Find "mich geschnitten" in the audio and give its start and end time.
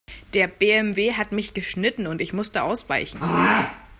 1.31-2.07